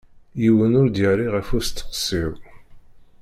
[0.41, 2.31] Yiwen ur d-yerri ɣef usteqsi-w.